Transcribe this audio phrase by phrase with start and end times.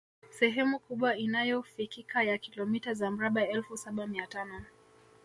[0.29, 4.63] Sehemu kubwa inayofikika ya kilomita za mraba elfu saba mia tano